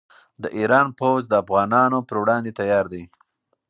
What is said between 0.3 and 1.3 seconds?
د ایران پوځ